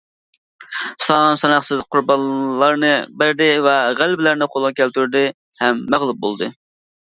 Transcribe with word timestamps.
سان 1.07 1.35
ساناقسىز 1.41 1.83
قۇربانلارنى 1.95 2.89
بەردى 3.23 3.51
ۋە 3.69 3.75
غەلىبىلەرنى 4.01 4.51
قولغا 4.57 4.75
كەلتۈردى 4.83 5.25
ھەم 5.63 5.87
مەغلۇپ 5.95 6.27
بولدى. 6.27 6.53